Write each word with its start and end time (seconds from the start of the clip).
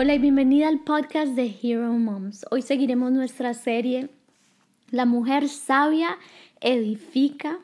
Hola 0.00 0.14
y 0.14 0.20
bienvenida 0.20 0.68
al 0.68 0.78
podcast 0.78 1.32
de 1.32 1.52
Hero 1.60 1.92
Moms. 1.92 2.46
Hoy 2.52 2.62
seguiremos 2.62 3.10
nuestra 3.10 3.52
serie 3.52 4.08
La 4.92 5.06
mujer 5.06 5.48
sabia 5.48 6.18
edifica 6.60 7.58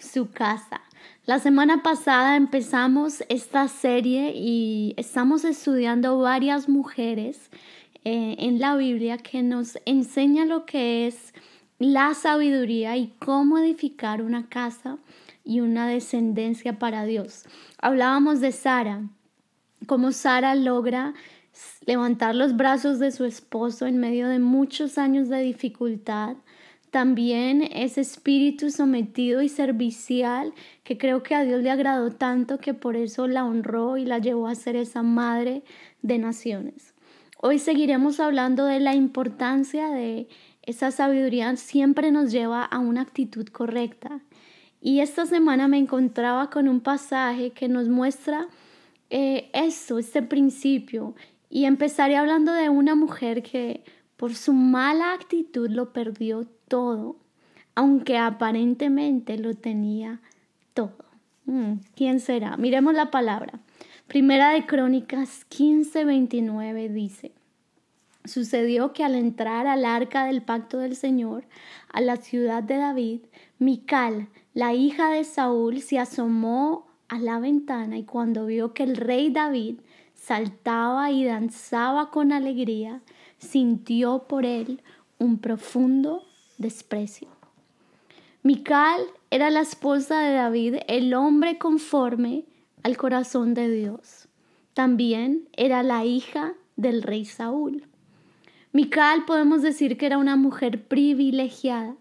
su 0.00 0.28
casa. 0.32 0.80
La 1.24 1.38
semana 1.38 1.84
pasada 1.84 2.34
empezamos 2.34 3.22
esta 3.28 3.68
serie 3.68 4.32
y 4.34 4.92
estamos 4.96 5.44
estudiando 5.44 6.18
varias 6.18 6.68
mujeres 6.68 7.48
eh, 8.04 8.34
en 8.40 8.58
la 8.58 8.74
Biblia 8.74 9.16
que 9.16 9.44
nos 9.44 9.78
enseña 9.84 10.46
lo 10.46 10.66
que 10.66 11.06
es 11.06 11.32
la 11.78 12.12
sabiduría 12.14 12.96
y 12.96 13.14
cómo 13.20 13.56
edificar 13.56 14.20
una 14.22 14.48
casa 14.48 14.98
y 15.44 15.60
una 15.60 15.86
descendencia 15.86 16.80
para 16.80 17.04
Dios. 17.04 17.44
Hablábamos 17.80 18.40
de 18.40 18.50
Sara, 18.50 19.02
cómo 19.86 20.10
Sara 20.10 20.56
logra 20.56 21.14
levantar 21.86 22.34
los 22.34 22.56
brazos 22.56 22.98
de 22.98 23.10
su 23.10 23.24
esposo 23.24 23.86
en 23.86 23.98
medio 23.98 24.28
de 24.28 24.38
muchos 24.38 24.98
años 24.98 25.28
de 25.28 25.40
dificultad. 25.40 26.36
También 26.90 27.62
ese 27.72 28.00
espíritu 28.00 28.70
sometido 28.70 29.42
y 29.42 29.48
servicial 29.48 30.54
que 30.84 30.96
creo 30.96 31.22
que 31.22 31.34
a 31.34 31.44
Dios 31.44 31.62
le 31.62 31.70
agradó 31.70 32.10
tanto 32.10 32.58
que 32.58 32.74
por 32.74 32.96
eso 32.96 33.26
la 33.26 33.44
honró 33.44 33.98
y 33.98 34.06
la 34.06 34.18
llevó 34.18 34.46
a 34.46 34.54
ser 34.54 34.76
esa 34.76 35.02
madre 35.02 35.62
de 36.02 36.18
naciones. 36.18 36.94
Hoy 37.40 37.58
seguiremos 37.58 38.20
hablando 38.20 38.64
de 38.64 38.80
la 38.80 38.94
importancia 38.94 39.90
de 39.90 40.28
esa 40.68 40.90
sabiduría 40.90 41.56
siempre 41.56 42.10
nos 42.10 42.30
lleva 42.30 42.62
a 42.62 42.78
una 42.78 43.00
actitud 43.00 43.46
correcta. 43.48 44.20
Y 44.82 45.00
esta 45.00 45.24
semana 45.24 45.66
me 45.66 45.78
encontraba 45.78 46.50
con 46.50 46.68
un 46.68 46.80
pasaje 46.80 47.52
que 47.52 47.68
nos 47.68 47.88
muestra 47.88 48.48
eh, 49.08 49.48
eso, 49.54 49.98
este 49.98 50.20
principio, 50.22 51.14
y 51.50 51.64
empezaré 51.64 52.16
hablando 52.16 52.52
de 52.52 52.68
una 52.68 52.94
mujer 52.94 53.42
que 53.42 53.84
por 54.16 54.34
su 54.34 54.52
mala 54.52 55.12
actitud 55.12 55.70
lo 55.70 55.92
perdió 55.92 56.46
todo, 56.68 57.16
aunque 57.74 58.18
aparentemente 58.18 59.38
lo 59.38 59.54
tenía 59.54 60.20
todo. 60.74 61.04
Mm, 61.46 61.74
¿Quién 61.94 62.20
será? 62.20 62.56
Miremos 62.56 62.94
la 62.94 63.10
palabra. 63.10 63.60
Primera 64.06 64.50
de 64.50 64.66
Crónicas 64.66 65.46
15:29 65.50 66.88
dice, 66.88 67.32
Sucedió 68.24 68.92
que 68.92 69.04
al 69.04 69.14
entrar 69.14 69.66
al 69.66 69.84
arca 69.84 70.24
del 70.24 70.42
pacto 70.42 70.78
del 70.78 70.96
Señor, 70.96 71.44
a 71.90 72.00
la 72.00 72.16
ciudad 72.16 72.62
de 72.62 72.76
David, 72.76 73.20
Mical, 73.58 74.28
la 74.52 74.74
hija 74.74 75.08
de 75.10 75.24
Saúl, 75.24 75.80
se 75.80 75.98
asomó 75.98 76.86
a 77.08 77.18
la 77.18 77.38
ventana 77.38 77.96
y 77.96 78.04
cuando 78.04 78.44
vio 78.46 78.74
que 78.74 78.82
el 78.82 78.96
rey 78.96 79.30
David 79.30 79.80
saltaba 80.28 81.10
y 81.10 81.24
danzaba 81.24 82.10
con 82.10 82.32
alegría, 82.32 83.00
sintió 83.38 84.24
por 84.28 84.44
él 84.44 84.82
un 85.18 85.38
profundo 85.38 86.22
desprecio. 86.58 87.28
Mical 88.42 89.00
era 89.30 89.48
la 89.48 89.60
esposa 89.60 90.20
de 90.20 90.34
David, 90.34 90.74
el 90.86 91.14
hombre 91.14 91.56
conforme 91.56 92.44
al 92.82 92.98
corazón 92.98 93.54
de 93.54 93.70
Dios. 93.70 94.28
También 94.74 95.48
era 95.56 95.82
la 95.82 96.04
hija 96.04 96.52
del 96.76 97.02
rey 97.02 97.24
Saúl. 97.24 97.84
Mical 98.72 99.24
podemos 99.24 99.62
decir 99.62 99.96
que 99.96 100.04
era 100.04 100.18
una 100.18 100.36
mujer 100.36 100.86
privilegiada, 100.86 101.96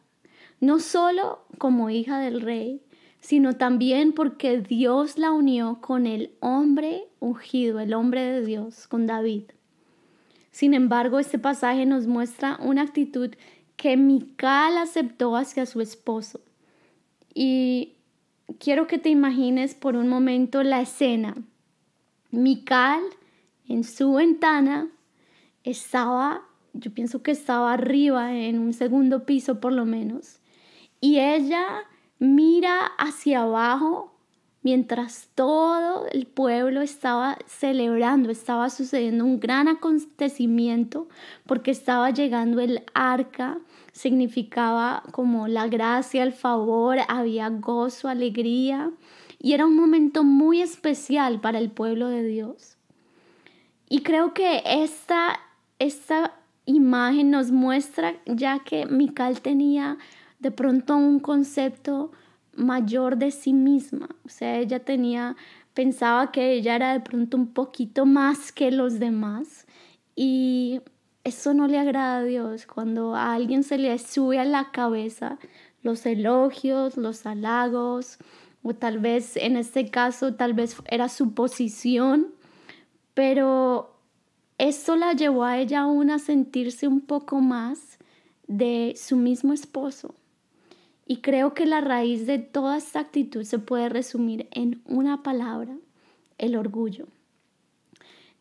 no 0.59 0.80
solo 0.80 1.45
como 1.59 1.89
hija 1.89 2.20
del 2.20 2.42
rey, 2.42 2.81
sino 3.20 3.54
también 3.54 4.14
porque 4.14 4.60
Dios 4.62 5.18
la 5.18 5.32
unió 5.32 5.80
con 5.82 6.06
el 6.06 6.32
hombre 6.40 7.04
ungido, 7.20 7.80
el 7.80 7.94
hombre 7.94 8.22
de 8.22 8.46
Dios, 8.46 8.88
con 8.88 9.08
David. 9.08 9.44
Sin 10.52 10.73
embargo, 10.73 11.20
este 11.20 11.38
pasaje 11.39 11.86
nos 11.86 12.08
muestra 12.08 12.58
una 12.61 12.82
actitud 12.82 13.32
que 13.76 13.95
Mical 13.95 14.78
aceptó 14.78 15.36
hacia 15.36 15.66
su 15.66 15.82
esposo. 15.82 16.42
Y 17.33 17.94
quiero 18.60 18.88
que 18.88 18.98
te 18.98 19.10
imagines 19.10 19.76
por 19.76 19.95
un 19.95 20.08
momento 20.08 20.64
la 20.64 20.82
escena. 20.82 21.36
Mical 22.32 23.02
en 23.67 23.84
su 23.84 24.14
ventana 24.14 24.89
estaba, 25.64 26.42
yo 26.73 26.92
pienso 26.94 27.22
que 27.22 27.32
estaba 27.32 27.73
arriba 27.73 28.36
en 28.36 28.60
un 28.60 28.73
segundo 28.73 29.26
piso 29.26 29.60
por 29.60 29.73
lo 29.73 29.86
menos, 29.86 30.39
y 30.99 31.20
ella 31.20 31.67
mira 32.20 32.86
hacia 32.98 33.42
abajo 33.42 34.14
mientras 34.67 35.30
todo 35.33 36.08
el 36.11 36.26
pueblo 36.26 36.82
estaba 36.82 37.38
celebrando, 37.45 38.30
estaba 38.30 38.70
sucediendo 38.70 39.23
un 39.23 39.39
gran 39.39 39.70
acontecimiento 39.70 41.08
porque 41.45 41.72
estaba 41.72 42.10
llegando 42.10 42.60
el 42.60 42.83
arca, 42.94 43.60
significaba 43.94 45.04
como 45.11 45.48
la 45.48 45.67
gracia, 45.67 46.23
el 46.23 46.33
favor, 46.33 46.98
había 47.08 47.50
gozo, 47.50 48.10
alegría. 48.10 48.92
Y 49.39 49.54
era 49.54 49.66
un 49.66 49.76
momento 49.76 50.23
muy 50.23 50.61
especial 50.61 51.39
para 51.39 51.60
el 51.60 51.70
pueblo 51.72 52.10
de 52.10 52.23
Dios. 52.23 52.76
Y 53.88 54.02
creo 54.02 54.34
que 54.34 54.64
esta, 54.66 55.39
esta 55.80 56.34
imagen 56.66 57.32
nos 57.32 57.52
muestra 57.52 58.16
ya 58.26 58.60
que 58.60 58.86
Mical 58.86 59.39
tenía 59.42 59.98
de 60.39 60.52
pronto 60.52 60.95
un 60.95 61.20
concepto 61.20 62.11
mayor 62.53 63.17
de 63.17 63.31
sí 63.31 63.53
misma. 63.53 64.09
O 64.25 64.30
sea, 64.30 64.59
ella 64.59 64.83
tenía, 64.83 65.36
pensaba 65.73 66.31
que 66.31 66.53
ella 66.53 66.75
era 66.75 66.93
de 66.93 66.99
pronto 66.99 67.37
un 67.37 67.48
poquito 67.53 68.05
más 68.05 68.52
que 68.52 68.71
los 68.71 68.99
demás 68.99 69.67
y 70.15 70.81
eso 71.23 71.53
no 71.53 71.67
le 71.67 71.77
agrada 71.77 72.20
a 72.20 72.23
Dios. 72.23 72.65
Cuando 72.65 73.15
a 73.15 73.33
alguien 73.33 73.64
se 73.64 73.77
le 73.77 73.98
sube 73.99 74.39
a 74.39 74.45
la 74.45 74.71
cabeza 74.71 75.37
los 75.83 76.05
elogios, 76.05 76.98
los 76.98 77.25
halagos, 77.25 78.17
o 78.64 78.73
tal 78.73 78.99
vez 78.99 79.37
en 79.37 79.55
este 79.55 79.89
caso, 79.89 80.36
tal 80.36 80.54
vez 80.54 80.77
era 80.87 81.09
su 81.09 81.33
posición, 81.33 82.33
pero 83.14 83.95
eso 84.58 84.95
la 84.95 85.14
llevó 85.14 85.43
a 85.43 85.58
ella 85.59 85.81
aún 85.81 86.09
a 86.09 86.19
sentirse 86.19 86.87
un 86.87 87.02
poco 87.02 87.39
más 87.39 87.99
de 88.48 88.93
su 88.98 89.15
mismo 89.15 89.54
esposo. 89.54 90.15
Y 91.08 91.18
creo 91.18 91.54
que 91.54 91.66
la 91.66 91.80
raíz 91.80 92.28
de 92.28 92.38
toda 92.38 92.78
esta 92.78 93.00
actitud 93.00 93.44
se 93.44 93.60
puede 93.60 93.88
resumir 93.88 94.48
en 94.52 94.82
una 94.86 95.23
palabra, 95.23 95.78
el 96.38 96.58
orgullo. 96.58 97.08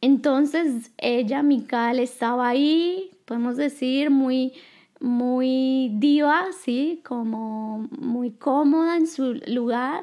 Entonces 0.00 0.90
ella, 0.98 1.42
Mical, 1.42 2.00
estaba 2.00 2.48
ahí, 2.48 3.10
podemos 3.24 3.56
decir, 3.56 4.10
muy, 4.10 4.52
muy 4.98 5.92
diva, 5.94 6.46
¿sí? 6.64 7.00
Como 7.04 7.88
muy 7.98 8.30
cómoda 8.32 8.96
en 8.96 9.06
su 9.06 9.34
lugar. 9.46 10.02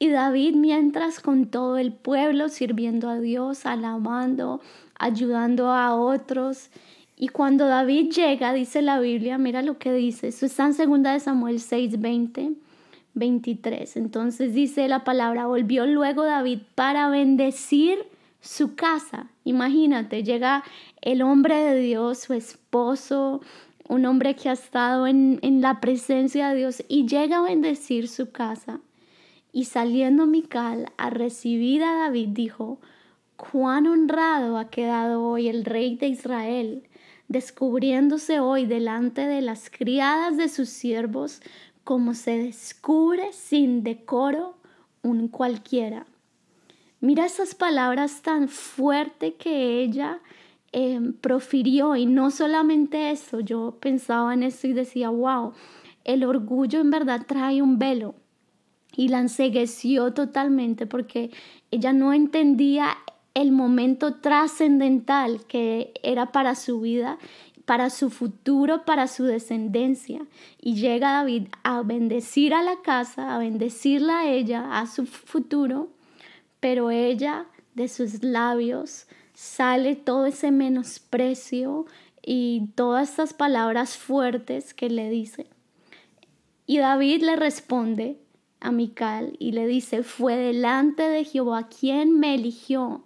Y 0.00 0.08
David, 0.08 0.56
mientras 0.56 1.20
con 1.20 1.46
todo 1.46 1.78
el 1.78 1.92
pueblo, 1.92 2.48
sirviendo 2.48 3.08
a 3.08 3.20
Dios, 3.20 3.64
alabando, 3.64 4.60
ayudando 4.98 5.70
a 5.70 5.94
otros. 5.94 6.70
Y 7.22 7.28
cuando 7.28 7.68
David 7.68 8.10
llega, 8.10 8.52
dice 8.52 8.82
la 8.82 8.98
Biblia, 8.98 9.38
mira 9.38 9.62
lo 9.62 9.78
que 9.78 9.92
dice, 9.92 10.26
eso 10.26 10.44
está 10.44 10.66
en 10.66 10.74
2 10.74 11.02
de 11.04 11.20
Samuel 11.20 11.60
6, 11.60 12.00
20, 12.00 12.54
23. 13.14 13.96
Entonces 13.96 14.54
dice 14.54 14.88
la 14.88 15.04
palabra, 15.04 15.46
volvió 15.46 15.86
luego 15.86 16.24
David 16.24 16.58
para 16.74 17.08
bendecir 17.10 18.00
su 18.40 18.74
casa. 18.74 19.28
Imagínate, 19.44 20.24
llega 20.24 20.64
el 21.00 21.22
hombre 21.22 21.54
de 21.62 21.78
Dios, 21.78 22.18
su 22.18 22.34
esposo, 22.34 23.40
un 23.88 24.04
hombre 24.04 24.34
que 24.34 24.48
ha 24.48 24.54
estado 24.54 25.06
en, 25.06 25.38
en 25.42 25.60
la 25.60 25.80
presencia 25.80 26.48
de 26.48 26.56
Dios 26.56 26.82
y 26.88 27.06
llega 27.06 27.38
a 27.38 27.42
bendecir 27.42 28.08
su 28.08 28.32
casa. 28.32 28.80
Y 29.52 29.66
saliendo 29.66 30.26
Mical 30.26 30.90
a 30.96 31.08
recibir 31.08 31.84
a 31.84 31.94
David, 31.94 32.30
dijo, 32.30 32.80
cuán 33.36 33.86
honrado 33.86 34.58
ha 34.58 34.70
quedado 34.70 35.22
hoy 35.22 35.46
el 35.46 35.64
rey 35.64 35.94
de 35.94 36.08
Israel 36.08 36.82
descubriéndose 37.32 38.40
hoy 38.40 38.66
delante 38.66 39.26
de 39.26 39.40
las 39.40 39.70
criadas 39.70 40.36
de 40.36 40.48
sus 40.48 40.68
siervos 40.68 41.40
como 41.84 42.14
se 42.14 42.38
descubre 42.38 43.32
sin 43.32 43.82
decoro 43.82 44.54
un 45.02 45.28
cualquiera. 45.28 46.06
Mira 47.00 47.26
esas 47.26 47.54
palabras 47.56 48.22
tan 48.22 48.48
fuerte 48.48 49.34
que 49.34 49.82
ella 49.82 50.20
em, 50.70 51.12
profirió 51.12 51.96
y 51.96 52.06
no 52.06 52.30
solamente 52.30 53.10
eso, 53.10 53.40
yo 53.40 53.76
pensaba 53.80 54.32
en 54.34 54.44
eso 54.44 54.68
y 54.68 54.72
decía, 54.72 55.08
wow, 55.08 55.52
el 56.04 56.24
orgullo 56.24 56.80
en 56.80 56.90
verdad 56.90 57.26
trae 57.26 57.60
un 57.60 57.78
velo 57.78 58.14
y 58.94 59.08
la 59.08 59.18
ensegueció 59.18 60.12
totalmente 60.12 60.86
porque 60.86 61.30
ella 61.70 61.92
no 61.92 62.12
entendía 62.12 62.96
el 63.34 63.52
momento 63.52 64.16
trascendental 64.16 65.44
que 65.46 65.92
era 66.02 66.32
para 66.32 66.54
su 66.54 66.80
vida, 66.80 67.18
para 67.64 67.90
su 67.90 68.10
futuro, 68.10 68.84
para 68.84 69.08
su 69.08 69.24
descendencia. 69.24 70.26
Y 70.60 70.74
llega 70.74 71.12
David 71.12 71.48
a 71.62 71.82
bendecir 71.82 72.54
a 72.54 72.62
la 72.62 72.82
casa, 72.82 73.34
a 73.34 73.38
bendecirla 73.38 74.20
a 74.20 74.28
ella, 74.28 74.78
a 74.78 74.86
su 74.86 75.06
futuro, 75.06 75.88
pero 76.60 76.90
ella 76.90 77.46
de 77.74 77.88
sus 77.88 78.22
labios 78.22 79.06
sale 79.34 79.96
todo 79.96 80.26
ese 80.26 80.50
menosprecio 80.50 81.86
y 82.24 82.68
todas 82.74 83.10
estas 83.10 83.34
palabras 83.34 83.96
fuertes 83.96 84.74
que 84.74 84.90
le 84.90 85.10
dice. 85.10 85.46
Y 86.66 86.78
David 86.78 87.22
le 87.22 87.36
responde 87.36 88.21
y 89.38 89.52
le 89.52 89.66
dice, 89.66 90.02
fue 90.02 90.36
delante 90.36 91.02
de 91.02 91.24
Jehová 91.24 91.68
quien 91.68 92.18
me 92.18 92.34
eligió 92.34 93.04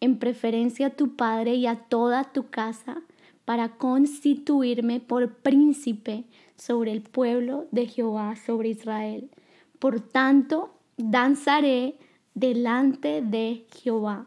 en 0.00 0.18
preferencia 0.18 0.88
a 0.88 0.90
tu 0.90 1.16
padre 1.16 1.54
y 1.54 1.66
a 1.66 1.76
toda 1.76 2.24
tu 2.24 2.50
casa 2.50 3.02
para 3.44 3.76
constituirme 3.76 5.00
por 5.00 5.34
príncipe 5.36 6.24
sobre 6.56 6.92
el 6.92 7.02
pueblo 7.02 7.66
de 7.70 7.86
Jehová, 7.86 8.34
sobre 8.36 8.70
Israel. 8.70 9.30
Por 9.78 10.00
tanto, 10.00 10.74
danzaré 10.96 11.96
delante 12.34 13.22
de 13.22 13.66
Jehová. 13.82 14.26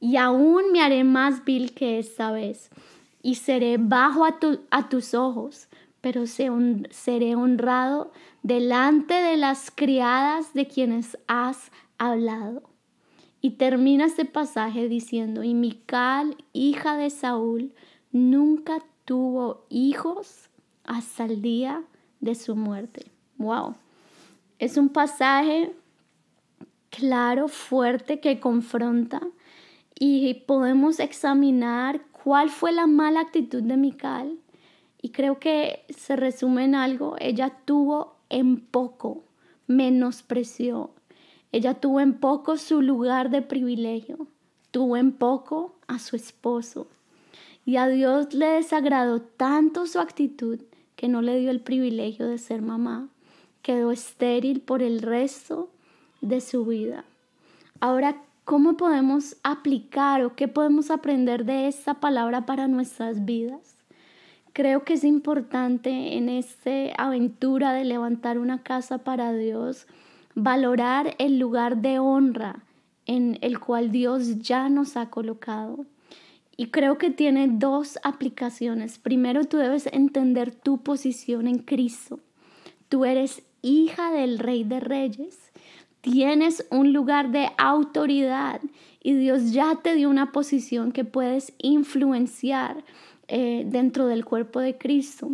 Y 0.00 0.16
aún 0.16 0.72
me 0.72 0.82
haré 0.82 1.02
más 1.02 1.44
vil 1.44 1.72
que 1.72 1.98
esta 1.98 2.30
vez, 2.30 2.70
y 3.22 3.36
seré 3.36 3.78
bajo 3.78 4.26
a, 4.26 4.38
a 4.70 4.88
tus 4.88 5.14
ojos, 5.14 5.68
pero 6.04 6.26
seré 6.26 7.34
honrado 7.34 8.12
delante 8.42 9.14
de 9.14 9.38
las 9.38 9.70
criadas 9.70 10.52
de 10.52 10.66
quienes 10.66 11.16
has 11.28 11.72
hablado. 11.96 12.62
Y 13.40 13.52
termina 13.52 14.04
este 14.04 14.26
pasaje 14.26 14.90
diciendo, 14.90 15.42
y 15.42 15.54
Mical, 15.54 16.36
hija 16.52 16.98
de 16.98 17.08
Saúl, 17.08 17.72
nunca 18.12 18.84
tuvo 19.06 19.64
hijos 19.70 20.50
hasta 20.84 21.24
el 21.24 21.40
día 21.40 21.82
de 22.20 22.34
su 22.34 22.54
muerte. 22.54 23.10
Wow. 23.38 23.74
Es 24.58 24.76
un 24.76 24.90
pasaje 24.90 25.74
claro, 26.90 27.48
fuerte, 27.48 28.20
que 28.20 28.40
confronta 28.40 29.22
y 29.98 30.34
podemos 30.46 31.00
examinar 31.00 32.02
cuál 32.12 32.50
fue 32.50 32.72
la 32.72 32.86
mala 32.86 33.20
actitud 33.20 33.62
de 33.62 33.78
Mical. 33.78 34.38
Y 35.04 35.10
creo 35.10 35.38
que 35.38 35.84
se 35.94 36.16
resume 36.16 36.64
en 36.64 36.74
algo, 36.74 37.16
ella 37.20 37.52
tuvo 37.66 38.16
en 38.30 38.58
poco, 38.58 39.22
menospreció. 39.66 40.92
Ella 41.52 41.74
tuvo 41.74 42.00
en 42.00 42.14
poco 42.14 42.56
su 42.56 42.80
lugar 42.80 43.28
de 43.28 43.42
privilegio, 43.42 44.26
tuvo 44.70 44.96
en 44.96 45.12
poco 45.12 45.74
a 45.88 45.98
su 45.98 46.16
esposo. 46.16 46.86
Y 47.66 47.76
a 47.76 47.86
Dios 47.86 48.32
le 48.32 48.46
desagradó 48.46 49.20
tanto 49.20 49.86
su 49.86 50.00
actitud 50.00 50.60
que 50.96 51.08
no 51.08 51.20
le 51.20 51.38
dio 51.38 51.50
el 51.50 51.60
privilegio 51.60 52.26
de 52.26 52.38
ser 52.38 52.62
mamá. 52.62 53.10
Quedó 53.60 53.90
estéril 53.90 54.62
por 54.62 54.82
el 54.82 55.02
resto 55.02 55.68
de 56.22 56.40
su 56.40 56.64
vida. 56.64 57.04
Ahora, 57.78 58.22
¿cómo 58.46 58.78
podemos 58.78 59.36
aplicar 59.42 60.24
o 60.24 60.34
qué 60.34 60.48
podemos 60.48 60.90
aprender 60.90 61.44
de 61.44 61.68
esta 61.68 62.00
palabra 62.00 62.46
para 62.46 62.68
nuestras 62.68 63.26
vidas? 63.26 63.73
Creo 64.54 64.84
que 64.84 64.92
es 64.92 65.02
importante 65.02 66.16
en 66.16 66.28
esta 66.28 66.70
aventura 66.96 67.72
de 67.72 67.84
levantar 67.84 68.38
una 68.38 68.62
casa 68.62 68.98
para 68.98 69.32
Dios, 69.32 69.88
valorar 70.36 71.16
el 71.18 71.40
lugar 71.40 71.78
de 71.78 71.98
honra 71.98 72.62
en 73.04 73.36
el 73.40 73.58
cual 73.58 73.90
Dios 73.90 74.38
ya 74.42 74.68
nos 74.68 74.96
ha 74.96 75.10
colocado. 75.10 75.86
Y 76.56 76.68
creo 76.68 76.98
que 76.98 77.10
tiene 77.10 77.48
dos 77.48 77.98
aplicaciones. 78.04 79.00
Primero, 79.00 79.42
tú 79.42 79.56
debes 79.56 79.88
entender 79.92 80.54
tu 80.54 80.84
posición 80.84 81.48
en 81.48 81.58
Cristo. 81.58 82.20
Tú 82.88 83.04
eres 83.04 83.42
hija 83.60 84.12
del 84.12 84.38
Rey 84.38 84.62
de 84.62 84.78
Reyes. 84.78 85.50
Tienes 86.00 86.64
un 86.70 86.92
lugar 86.92 87.32
de 87.32 87.50
autoridad 87.58 88.60
y 89.02 89.14
Dios 89.14 89.52
ya 89.52 89.80
te 89.82 89.96
dio 89.96 90.08
una 90.08 90.30
posición 90.30 90.92
que 90.92 91.04
puedes 91.04 91.52
influenciar 91.58 92.84
eh, 93.28 93.64
dentro 93.66 94.06
del 94.06 94.24
cuerpo 94.24 94.60
de 94.60 94.76
Cristo. 94.76 95.30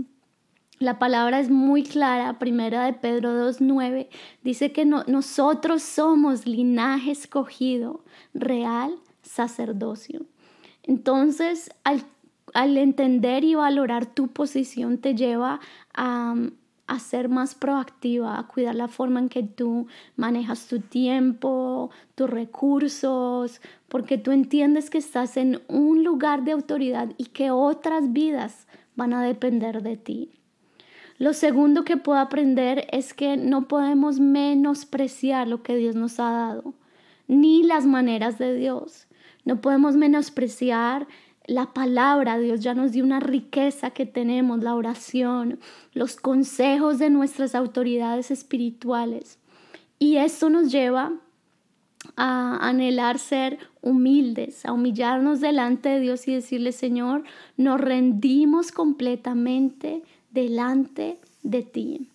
La 0.79 0.99
palabra 0.99 1.41
es 1.41 1.51
muy 1.51 1.83
clara, 1.83 2.39
primera 2.39 2.87
de 2.87 2.95
Pedro 2.95 3.33
2.9, 3.51 4.09
dice 4.43 4.73
que 4.73 4.87
nosotros 4.87 5.83
somos 5.83 6.47
linaje 6.47 7.11
escogido, 7.11 8.03
real 8.33 8.97
sacerdocio. 9.23 10.25
Entonces, 10.83 11.71
al, 11.85 12.79
entender 12.79 13.45
y 13.45 13.55
valorar 13.55 14.07
tu 14.07 14.29
posición 14.29 14.97
te 14.97 15.15
lleva 15.15 15.61
a, 15.93 16.35
a 16.91 16.99
ser 16.99 17.29
más 17.29 17.55
proactiva, 17.55 18.37
a 18.37 18.49
cuidar 18.49 18.75
la 18.75 18.89
forma 18.89 19.21
en 19.21 19.29
que 19.29 19.45
tú 19.45 19.87
manejas 20.17 20.67
tu 20.67 20.81
tiempo, 20.81 21.91
tus 22.17 22.29
recursos, 22.29 23.61
porque 23.89 24.19
tú 24.19 24.33
entiendes 24.33 24.91
que 24.91 24.99
estás 24.99 25.37
en 25.37 25.63
un 25.69 26.03
lugar 26.03 26.43
de 26.43 26.51
autoridad 26.51 27.11
y 27.17 27.27
que 27.27 27.53
otras 27.53 28.13
vidas 28.13 28.67
van 28.97 29.15
a 29.15 29.23
depender 29.23 29.83
de 29.85 29.97
ti. 29.97 30.31
Lo 31.17 31.33
segundo 31.33 31.85
que 31.85 31.97
puedo 31.97 32.19
aprender 32.19 32.89
es 32.91 33.15
que 33.15 33.37
no 33.37 33.69
podemos 33.69 34.19
menospreciar 34.19 35.47
lo 35.47 35.63
que 35.63 35.77
Dios 35.77 35.95
nos 35.95 36.19
ha 36.19 36.33
dado, 36.33 36.75
ni 37.29 37.63
las 37.63 37.87
maneras 37.87 38.37
de 38.37 38.53
Dios. 38.55 39.07
No 39.45 39.61
podemos 39.61 39.95
menospreciar 39.95 41.07
la 41.51 41.67
palabra. 41.73 42.39
Dios 42.39 42.61
ya 42.61 42.75
nos 42.75 42.93
dio 42.93 43.03
una 43.03 43.19
riqueza 43.19 43.91
que 43.91 44.07
tenemos, 44.07 44.63
la 44.63 44.77
oración, 44.77 45.59
los 45.93 46.15
consejos 46.17 47.01
de 47.01 47.11
nuestras 47.11 47.57
autoridades 47.57 48.31
espirituales. 48.31 49.39
Y 49.99 50.17
esto 50.17 50.49
nos 50.49 50.71
lleva 50.71 51.13
a 52.17 52.57
anhelar 52.67 53.19
ser 53.19 53.59
humildes, 53.83 54.65
a 54.65 54.73
humillarnos 54.73 55.41
delante 55.41 55.89
de 55.89 56.01
Dios 56.01 56.29
y 56.29 56.35
decirle, 56.35 56.71
Señor, 56.71 57.25
nos 57.57 57.81
rendimos 57.81 58.71
completamente 58.71 60.03
delante 60.31 61.19
de 61.43 61.63
ti. 61.63 62.09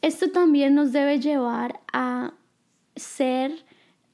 Esto 0.00 0.30
también 0.30 0.74
nos 0.74 0.92
debe 0.92 1.20
llevar 1.20 1.80
a 1.92 2.32
ser 2.96 3.52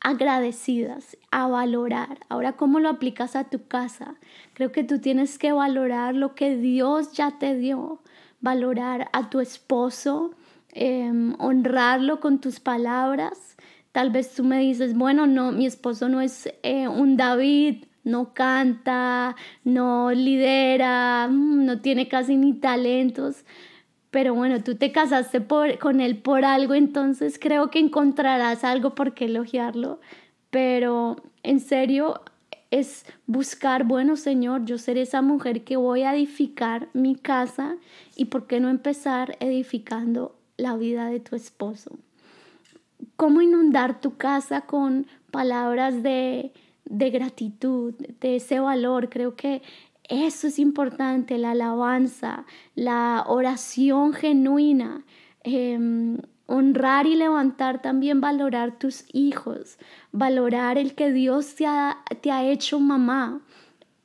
agradecidas, 0.04 1.16
a 1.30 1.48
valorar. 1.48 2.20
Ahora, 2.28 2.52
¿cómo 2.52 2.78
lo 2.78 2.90
aplicas 2.90 3.34
a 3.34 3.44
tu 3.44 3.66
casa? 3.66 4.16
Creo 4.52 4.70
que 4.70 4.84
tú 4.84 5.00
tienes 5.00 5.38
que 5.38 5.52
valorar 5.52 6.14
lo 6.14 6.34
que 6.34 6.56
Dios 6.56 7.14
ya 7.14 7.38
te 7.38 7.56
dio, 7.56 8.00
valorar 8.40 9.08
a 9.14 9.30
tu 9.30 9.40
esposo, 9.40 10.34
em, 10.72 11.34
honrarlo 11.38 12.20
con 12.20 12.38
tus 12.38 12.60
palabras. 12.60 13.56
Tal 13.92 14.10
vez 14.10 14.34
tú 14.34 14.44
me 14.44 14.58
dices, 14.58 14.94
bueno, 14.94 15.26
no, 15.26 15.52
mi 15.52 15.64
esposo 15.64 16.10
no 16.10 16.20
es 16.20 16.52
eh, 16.62 16.86
un 16.86 17.16
David, 17.16 17.86
no 18.04 18.34
canta, 18.34 19.34
no 19.64 20.10
lidera, 20.12 21.28
mm, 21.30 21.64
no 21.64 21.80
tiene 21.80 22.08
casi 22.08 22.36
ni 22.36 22.52
talentos 22.52 23.44
pero 24.14 24.32
bueno, 24.32 24.62
tú 24.62 24.76
te 24.76 24.92
casaste 24.92 25.40
por, 25.40 25.76
con 25.80 26.00
él 26.00 26.18
por 26.18 26.44
algo, 26.44 26.74
entonces 26.74 27.36
creo 27.36 27.68
que 27.72 27.80
encontrarás 27.80 28.62
algo 28.62 28.94
por 28.94 29.12
qué 29.12 29.24
elogiarlo, 29.24 29.98
pero 30.50 31.16
en 31.42 31.58
serio 31.58 32.20
es 32.70 33.06
buscar, 33.26 33.82
bueno 33.82 34.14
Señor, 34.14 34.66
yo 34.66 34.78
seré 34.78 35.02
esa 35.02 35.20
mujer 35.20 35.64
que 35.64 35.76
voy 35.76 36.02
a 36.02 36.14
edificar 36.14 36.86
mi 36.92 37.16
casa 37.16 37.74
y 38.14 38.26
por 38.26 38.46
qué 38.46 38.60
no 38.60 38.68
empezar 38.68 39.36
edificando 39.40 40.36
la 40.58 40.76
vida 40.76 41.10
de 41.10 41.18
tu 41.18 41.34
esposo. 41.34 41.98
¿Cómo 43.16 43.42
inundar 43.42 44.00
tu 44.00 44.16
casa 44.16 44.60
con 44.60 45.08
palabras 45.32 46.04
de, 46.04 46.52
de 46.84 47.10
gratitud, 47.10 47.94
de 48.20 48.36
ese 48.36 48.60
valor? 48.60 49.08
Creo 49.08 49.34
que 49.34 49.60
eso 50.08 50.48
es 50.48 50.58
importante, 50.58 51.38
la 51.38 51.52
alabanza, 51.52 52.44
la 52.74 53.24
oración 53.26 54.12
genuina, 54.12 55.04
em, 55.42 56.18
honrar 56.46 57.06
y 57.06 57.16
levantar 57.16 57.80
también, 57.80 58.20
valorar 58.20 58.78
tus 58.78 59.04
hijos, 59.12 59.78
valorar 60.12 60.76
el 60.78 60.94
que 60.94 61.10
Dios 61.12 61.54
te 61.54 61.66
ha, 61.66 61.98
te 62.20 62.30
ha 62.30 62.44
hecho 62.44 62.80
mamá. 62.80 63.40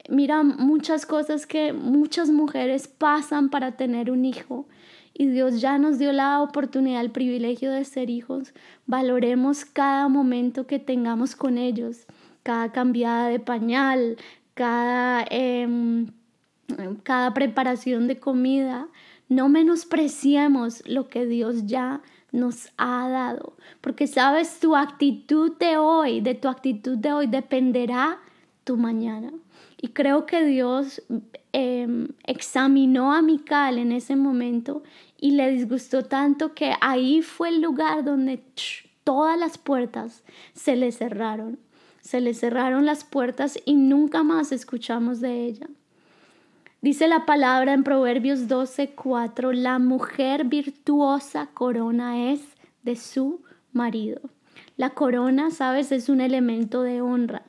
Mira 0.09 0.43
muchas 0.43 1.05
cosas 1.05 1.45
que 1.45 1.73
muchas 1.73 2.29
mujeres 2.29 2.87
pasan 2.87 3.49
para 3.49 3.73
tener 3.73 4.09
un 4.09 4.25
hijo 4.25 4.65
y 5.13 5.27
Dios 5.27 5.59
ya 5.59 5.77
nos 5.77 5.99
dio 5.99 6.13
la 6.13 6.41
oportunidad, 6.41 7.01
el 7.01 7.11
privilegio 7.11 7.71
de 7.71 7.83
ser 7.83 8.09
hijos. 8.09 8.53
Valoremos 8.85 9.65
cada 9.65 10.07
momento 10.07 10.65
que 10.65 10.79
tengamos 10.79 11.35
con 11.35 11.57
ellos, 11.57 12.07
cada 12.41 12.71
cambiada 12.71 13.27
de 13.27 13.39
pañal, 13.39 14.15
cada, 14.59 15.25
em, 15.29 16.07
cada 17.03 17.33
preparación 17.33 18.09
de 18.09 18.19
comida. 18.19 18.89
No 19.29 19.47
menospreciemos 19.47 20.83
lo 20.85 21.07
que 21.07 21.25
Dios 21.25 21.65
ya 21.65 22.01
nos 22.33 22.69
ha 22.77 23.07
dado, 23.07 23.53
porque 23.79 24.05
sabes, 24.05 24.59
tu 24.59 24.75
actitud 24.75 25.53
de 25.57 25.77
hoy, 25.77 26.19
de 26.19 26.35
tu 26.35 26.49
actitud 26.49 26.97
de 26.97 27.13
hoy 27.13 27.27
dependerá 27.27 28.19
tu 28.65 28.75
mañana. 28.75 29.31
Y 29.81 29.87
creo 29.87 30.25
que 30.25 30.43
Dios 30.43 31.01
em, 31.53 32.09
examinó 32.25 33.13
a 33.13 33.21
Mical 33.21 33.77
en 33.77 33.93
ese 33.93 34.17
momento 34.17 34.83
y 35.17 35.31
le 35.31 35.49
disgustó 35.51 36.03
tanto 36.03 36.53
que 36.53 36.73
ahí 36.81 37.21
fue 37.21 37.47
el 37.47 37.61
lugar 37.61 38.03
donde 38.03 38.43
todas 39.05 39.39
las 39.39 39.57
puertas 39.57 40.23
se 40.53 40.75
le 40.75 40.91
cerraron. 40.91 41.59
Se 42.09 42.21
le 42.21 42.33
cerraron 42.33 42.87
las 42.87 43.03
puertas 43.03 43.59
y 43.65 43.75
nunca 43.75 44.23
más 44.23 44.51
escuchamos 44.51 45.21
de 45.21 45.45
ella. 45.45 45.67
Dice 46.81 47.07
la 47.07 47.27
palabra 47.27 47.71
en 47.73 47.83
Proverbios 47.83 48.47
12:4, 48.47 49.53
la 49.53 49.77
mujer 49.77 50.45
virtuosa 50.45 51.51
corona 51.53 52.31
es 52.31 52.41
de 52.81 52.95
su 52.95 53.43
marido. 53.73 54.21
La 54.75 54.89
corona, 54.89 55.51
sabes, 55.51 55.91
es 55.91 56.09
un 56.09 56.19
elemento 56.19 56.81
de 56.81 56.99
honra. 56.99 57.43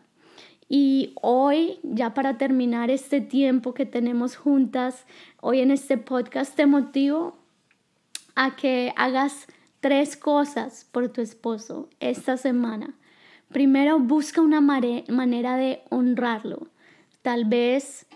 Y 0.69 1.14
hoy, 1.23 1.79
ya 1.83 2.12
para 2.12 2.37
terminar 2.37 2.90
este 2.90 3.23
tiempo 3.23 3.73
que 3.73 3.87
tenemos 3.87 4.37
juntas, 4.37 5.07
hoy 5.40 5.61
en 5.61 5.71
este 5.71 5.97
podcast 5.97 6.55
te 6.55 6.67
motivo 6.67 7.35
a 8.35 8.57
que 8.57 8.93
hagas 8.97 9.47
tres 9.81 10.19
cosas 10.19 10.87
por 10.93 11.09
tu 11.09 11.23
esposo 11.23 11.88
esta 11.99 12.37
semana. 12.37 12.95
Primero, 13.52 13.99
busca 13.99 14.40
una 14.40 14.61
manera 14.61 15.57
de 15.57 15.83
honrarlo. 15.90 16.69
Tal 17.23 17.47
vez 17.47 18.07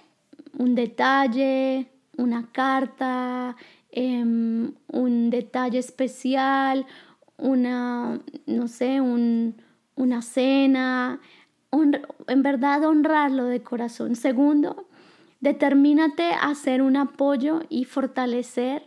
un 0.57 0.77
detalle, 0.77 1.89
una 2.17 2.47
carta, 2.53 3.57
em, 3.91 4.73
un 4.87 5.31
detalle 5.31 5.79
especial, 5.79 6.87
una, 7.37 8.21
no 8.47 8.69
sé, 8.69 9.01
una 9.01 10.23
cena. 10.23 11.21
en 12.29 12.43
verdad, 12.43 12.85
honrarlo 12.85 13.47
de 13.47 13.61
corazón. 13.61 14.15
Segundo, 14.15 14.87
determínate 15.41 16.33
a 16.33 16.51
hacer 16.51 16.81
un 16.81 16.97
apoyo 16.97 17.63
y 17.69 17.85
fortalecer 17.85 18.87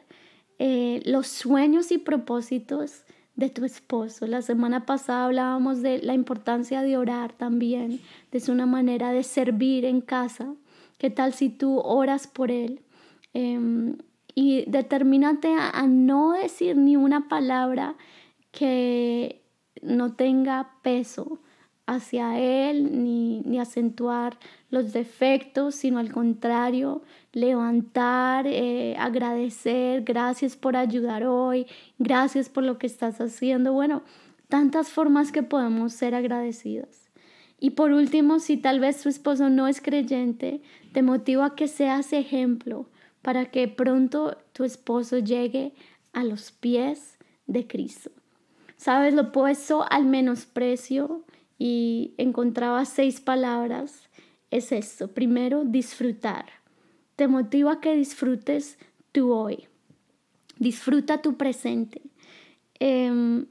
eh, 0.59 1.01
los 1.05 1.27
sueños 1.27 1.91
y 1.91 1.97
propósitos 1.97 3.03
de 3.37 3.49
tu 3.49 3.63
esposo. 3.63 4.27
La 4.27 4.41
semana 4.41 4.85
pasada 4.85 5.25
hablábamos 5.25 5.81
de 5.81 5.99
la 5.99 6.13
importancia 6.13 6.81
de 6.81 6.97
orar 6.97 7.31
también, 7.31 8.01
de 8.31 8.51
una 8.51 8.65
manera 8.65 9.11
de 9.11 9.23
servir 9.23 9.85
en 9.85 10.01
casa. 10.01 10.53
¿Qué 10.97 11.09
tal 11.11 11.33
si 11.33 11.49
tú 11.49 11.79
oras 11.79 12.27
por 12.27 12.51
él? 12.51 12.81
Em, 13.33 13.97
y 14.33 14.65
determínate 14.67 15.53
a, 15.53 15.85
no 15.87 16.31
decir 16.31 16.75
ni 16.75 16.95
una 16.95 17.29
palabra 17.29 17.95
que 18.51 19.43
no 19.83 20.13
tenga 20.13 20.71
peso 20.81 21.39
hacia 21.87 22.37
él, 22.37 23.03
ni, 23.03 23.41
ni 23.45 23.59
acentuar 23.59 24.37
los 24.69 24.93
defectos, 24.93 25.73
sino 25.75 25.99
al 25.99 26.11
contrario, 26.11 27.01
levantar, 27.31 28.45
eh, 28.45 28.95
agradecer, 28.99 30.03
gracias 30.03 30.57
por 30.57 30.75
ayudar 30.75 31.25
hoy, 31.25 31.65
gracias 31.97 32.49
por 32.49 32.65
lo 32.65 32.77
que 32.77 32.87
estás 32.87 33.19
haciendo. 33.21 33.71
Bueno, 33.71 34.03
tantas 34.49 34.89
formas 34.89 35.31
que 35.31 35.43
podemos 35.43 35.93
ser 35.93 36.13
agradecidas. 36.13 37.09
Y 37.59 37.71
por 37.71 37.91
último, 37.91 38.39
si 38.39 38.57
tal 38.57 38.79
vez 38.79 39.01
tu 39.01 39.09
esposo 39.09 39.49
no 39.49 39.67
es 39.67 39.81
creyente, 39.81 40.61
te 40.91 41.01
motivo 41.01 41.43
a 41.43 41.55
que 41.55 41.67
seas 41.67 42.13
ejemplo 42.13 42.87
para 43.21 43.45
que 43.45 43.67
pronto 43.67 44.37
tu 44.53 44.63
esposo 44.63 45.19
llegue 45.19 45.73
a 46.13 46.23
los 46.23 46.51
pies 46.51 47.17
de 47.47 47.65
Cristo. 47.65 48.11
Sabes, 48.75 49.13
lo 49.13 49.31
puesto 49.31 49.85
al 49.89 50.05
menosprecio 50.05 51.23
y 51.57 52.13
encontraba 52.17 52.85
seis 52.85 53.21
palabras. 53.21 54.09
Es 54.51 54.71
esto. 54.71 55.09
Primero, 55.09 55.63
disfrutar 55.65 56.45
te 57.17 57.27
motivo 57.27 57.71
a 57.71 57.81
que 57.81 57.95
disfrutes 57.95 58.77
tu 59.11 59.33
hoy. 59.33 59.67
Disfruta 60.59 61.23
tu 61.23 61.35
presente. 61.35 61.99
Em, 62.79 63.47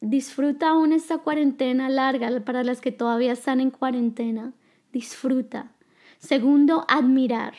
disfruta 0.00 0.68
aún 0.68 0.92
esta 0.92 1.18
cuarentena 1.18 1.88
larga 1.88 2.30
para 2.44 2.62
las 2.62 2.80
que 2.80 2.92
todavía 2.92 3.32
están 3.32 3.60
en 3.60 3.72
cuarentena. 3.72 4.52
Disfruta. 4.92 5.72
Segundo, 6.18 6.84
admirar. 6.86 7.54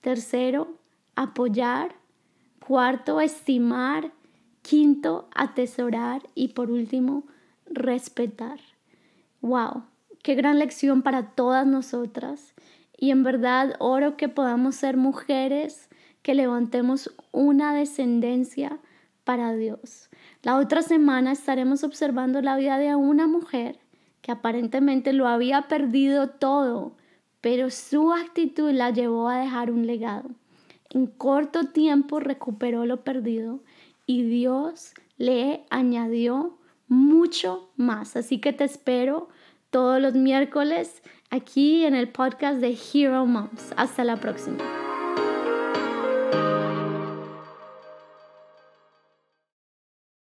Tercero, 0.00 0.78
apoyar. 1.16 1.96
Cuarto, 2.64 3.20
estimar. 3.20 4.12
Quinto, 4.62 5.28
atesorar. 5.34 6.22
Y 6.36 6.48
por 6.48 6.70
último, 6.70 7.24
respetar. 7.66 8.60
¡Wow! 9.44 9.82
Qué 10.22 10.36
gran 10.36 10.58
lección 10.58 11.02
para 11.02 11.32
todas 11.34 11.66
nosotras. 11.66 12.54
Y 12.96 13.10
en 13.10 13.22
verdad 13.22 13.74
oro 13.78 14.16
que 14.16 14.30
podamos 14.30 14.74
ser 14.74 14.96
mujeres 14.96 15.90
que 16.22 16.34
levantemos 16.34 17.14
una 17.30 17.74
descendencia 17.74 18.78
para 19.22 19.54
Dios. 19.54 20.08
La 20.42 20.56
otra 20.56 20.80
semana 20.80 21.32
estaremos 21.32 21.84
observando 21.84 22.40
la 22.40 22.56
vida 22.56 22.78
de 22.78 22.94
una 22.94 23.26
mujer 23.26 23.78
que 24.22 24.32
aparentemente 24.32 25.12
lo 25.12 25.28
había 25.28 25.68
perdido 25.68 26.30
todo, 26.30 26.96
pero 27.42 27.68
su 27.68 28.14
actitud 28.14 28.72
la 28.72 28.92
llevó 28.92 29.28
a 29.28 29.40
dejar 29.40 29.70
un 29.70 29.86
legado. 29.86 30.30
En 30.88 31.06
corto 31.06 31.64
tiempo 31.64 32.18
recuperó 32.18 32.86
lo 32.86 33.04
perdido 33.04 33.62
y 34.06 34.22
Dios 34.22 34.94
le 35.18 35.66
añadió 35.68 36.56
mucho 36.88 37.70
más. 37.76 38.16
Así 38.16 38.40
que 38.40 38.54
te 38.54 38.64
espero 38.64 39.28
todos 39.74 40.00
los 40.00 40.14
miércoles 40.14 41.02
aquí 41.30 41.84
en 41.84 41.96
el 41.96 42.08
podcast 42.08 42.60
de 42.60 42.78
Hero 42.94 43.26
Moms. 43.26 43.74
Hasta 43.76 44.04
la 44.04 44.14
próxima. 44.18 44.58